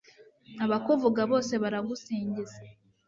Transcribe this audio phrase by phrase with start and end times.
[0.65, 2.57] abakuvuga bose baragusingiza